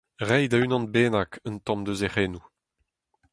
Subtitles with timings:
[0.29, 2.45] reiñ da unan bennak un tamm eus e c'henoù